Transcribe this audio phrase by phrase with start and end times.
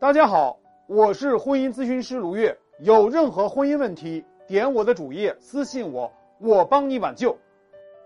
[0.00, 0.56] 大家好，
[0.86, 2.56] 我是婚姻咨询师卢月。
[2.78, 7.36] 有任何婚姻问题，点我的主页私信我，我帮你挽救。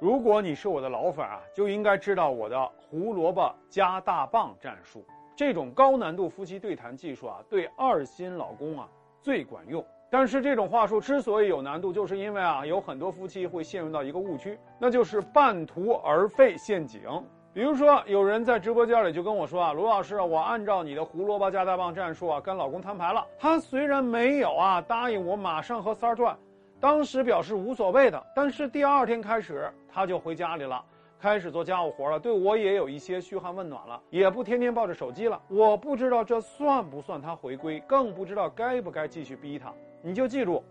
[0.01, 5.05] 如果你是我的老粉啊，就应该知道我的胡萝卜加大棒战术。
[5.37, 8.89] 这种高难度夫妻对谈技术啊，对二心老公啊
[9.21, 9.85] 最管用。
[10.11, 17.03] 但是这种话术之所以有难度，就是因为啊，有很多夫妻会陷入到一个误区，那就是半途而废陷阱。
[17.55, 23.27] 比如说，有人在直播间里就跟我说啊，卢老师，我按照你的胡萝卜加大棒战术啊，跟老公摊牌了。
[23.39, 26.35] 他虽然没有啊答应我马上和三儿断，
[26.81, 30.83] 当时表示无所谓的，但是第二天开始他就回家里了，
[31.21, 35.39] 开始做家务活了，对我也有一些嘘寒问暖了，也不天天抱着手机了。
[35.49, 39.71] 我不知道这算不算他回归，更不知道该不该继续逼他。
[40.01, 40.65] 你就记住，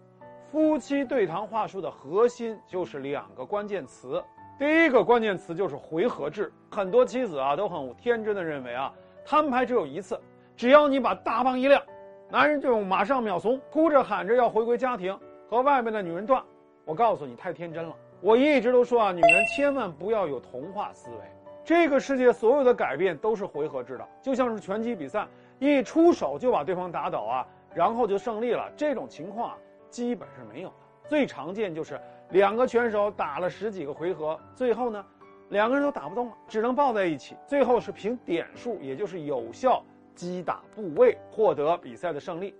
[0.52, 4.20] 夫妻对谈话术的核心就是两个关键词。
[4.62, 8.94] 第一个关键词就是回合制，很多妻子啊都很天真的认为啊，
[9.26, 10.22] 摊牌只有一次，
[10.56, 11.82] 只要你把大棒一亮，
[12.30, 16.44] 男人就马上秒怂，哭着喊着要回归家庭，和外面的女人断。
[16.86, 17.96] 我告诉你，太天真了。
[18.22, 21.18] 我一直都说啊，女人千万不要有童话思维。
[21.66, 28.72] 这个世界所有的改变都是回合制的，就像是拳击比赛，一出手就把对方打倒啊，然后就胜利了。
[28.78, 29.58] 这种情况啊，
[29.90, 30.76] 基本是没有的。
[31.10, 32.00] 最常见就是。
[32.32, 35.06] 两个拳手打了十几个回合，最后呢，
[35.50, 37.36] 两个人都打不动了，只能抱在一起。
[37.46, 39.84] 最后是凭点数，也就是有效
[40.16, 42.56] 击打部位，获得比赛的胜利。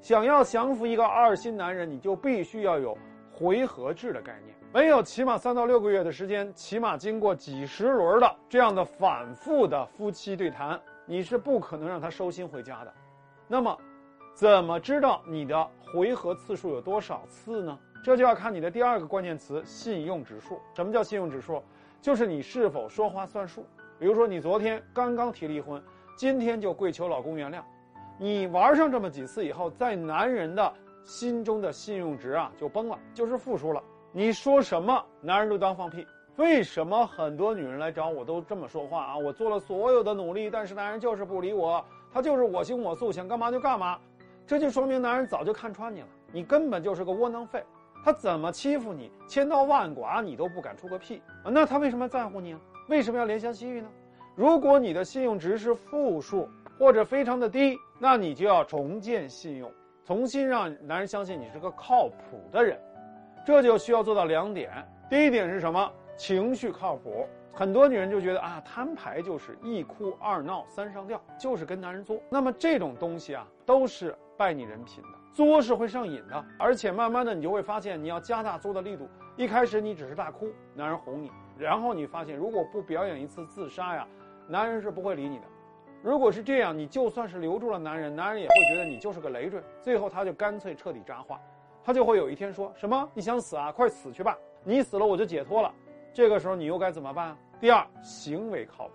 [0.00, 2.98] 想要降服一个二心男人，你就必须要有
[3.32, 4.52] 回合制的概念。
[4.72, 12.92] 没有起码三到六个月的时间，起码经过几十轮的这样的反复的夫妻对谈，你是不可能让他收心回家的。
[13.46, 13.78] 那么，
[14.34, 17.78] 怎么知道你的回合次数有多少次呢？
[18.02, 20.60] 这就要看你的第二个关键词——信用指数。
[20.74, 21.62] 什么叫信用指数？
[22.00, 23.64] 就是你是否说话算数。
[23.98, 25.80] 比如说，你昨天刚刚提离婚，
[26.16, 27.62] 今天就跪求老公原谅，
[28.18, 30.72] 你玩上这么几次以后，在男人的
[31.04, 33.80] 心中的信用值啊就崩了，就是负数了。
[34.10, 36.04] 你说什么，男人都当放屁。
[36.36, 39.16] 为什么很多女人来找我都这么说话啊？
[39.16, 43.96] 我做了所有的努力，但是男人就是不理我，他就是我行我素，想干嘛就干嘛。
[44.44, 47.62] 这就说明男人早就看穿你了，你根本就是个窝囊废。
[48.04, 51.50] 他怎么欺负你，千刀万剐你都不敢出个屁啊？
[51.50, 52.60] 那他为什么在乎你啊？
[52.88, 53.88] 为什么要怜香惜玉呢？
[54.34, 56.48] 如果你的信用值是负数
[56.78, 59.70] 或者非常的低，那你就要重建信用，
[60.04, 62.80] 重新让男人相信你是个靠谱的人。
[63.46, 64.70] 这就需要做到两点：
[65.08, 65.92] 第一点是什么？
[66.16, 67.26] 情绪靠谱。
[67.54, 72.18] 很多女人就觉得啊，摊牌就是一哭二闹三上吊，就是跟男人作。
[72.30, 75.08] 那么这种东西啊，都是败你人品的。
[75.32, 79.08] 作是会上瘾的，而且慢慢的你就会发现，你要加大作的力度。
[79.36, 84.04] 一开始你只是大哭，男人哄你，然后你发现如果不表演一次自杀呀，
[84.48, 85.44] 男人是不会理你的。
[86.02, 91.40] 如果是这样，你就算是留住了男人，男人也会觉得你就是个累赘，最后他就干脆彻底扎化，
[91.84, 95.72] 他就会有一天说什么你想死啊，快死去吧，你死了我就解脱了。
[96.12, 97.38] 这个时候你又该怎么办？
[97.60, 98.92] 第二，行为靠谱，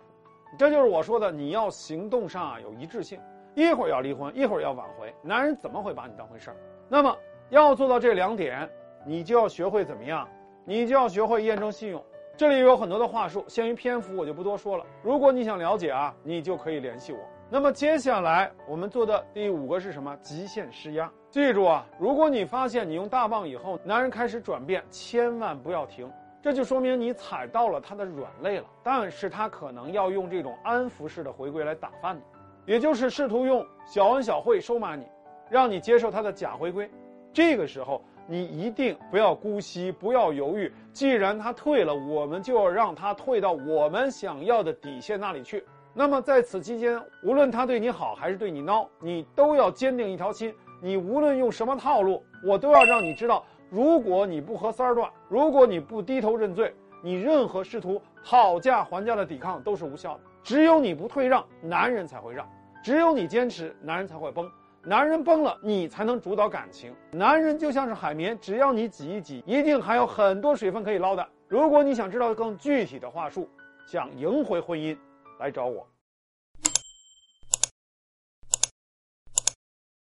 [0.60, 3.20] 这就是我说的，你要行动上啊有一致性。
[3.58, 6.56] 一会儿要离婚，一会儿要挽回，男人怎么会把你当回事儿？
[6.88, 7.18] 那么
[7.50, 8.70] 要做到这两点，
[9.04, 10.30] 你就要学会怎么样？
[10.64, 12.00] 你就要学会验证信用。
[12.36, 14.86] 这里有很多的话术，限于篇幅，我就不多说了。
[15.02, 17.20] 如果你想了解啊，你就可以联系我。
[17.50, 20.16] 那么接下来我们做的第五个是什么？
[20.18, 21.12] 极限施压。
[21.32, 26.08] 记住啊，如果你发现你用大棒以后，男人开始转变，千万不要停，
[26.44, 28.66] 这就说明你踩到了他的软肋了。
[28.84, 32.22] 但是他可能要用这种安抚式的回归来打发你。
[32.68, 35.06] 也就是试图用小恩小惠收买你，
[35.50, 36.88] 让你接受他的假回归。
[37.32, 40.70] 这个时候，你一定不要姑息，不要犹豫。
[40.92, 45.64] 既然他退了，我们就要让他退到我们想要的底线那里去。
[45.94, 50.54] 那么在此期间，无论他对你好还是对你孬，你都要坚定一条心。
[50.82, 60.20] 你无论用什么套路，我都要让你知道：如果你不和三儿断，如果你不低头认罪，你任何试图讨价还价的抵抗都是无效的。
[60.44, 62.48] 只有你不退让，男人才会让。
[62.88, 64.50] 只有你坚持，男人才会崩。
[64.82, 66.96] 男人崩了，你才能主导感情。
[67.12, 71.28] 男人就像是海绵，只要你挤一挤，一定还有很多水分可以捞的。
[71.50, 73.50] 如果你想知道更具体的话术，
[73.86, 74.98] 想赢回婚姻，
[75.38, 75.86] 来找我。